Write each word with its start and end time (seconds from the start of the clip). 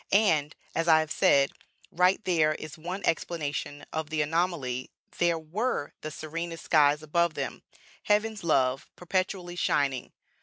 And, 0.11 0.55
as 0.73 0.87
I 0.87 0.99
have 1.01 1.11
said, 1.11 1.51
right 1.91 2.19
there 2.25 2.55
is 2.55 2.75
one 2.75 3.03
explanation 3.05 3.85
of 3.93 4.09
the 4.09 4.23
anomaly; 4.23 4.89
there 5.19 5.37
were 5.37 5.93
the 6.01 6.09
serenest 6.09 6.65
skies 6.65 7.03
above 7.03 7.35
them 7.35 7.61
heaven's 8.05 8.43
love 8.43 8.89
perpetually 8.95 9.55
shining. 9.55 10.11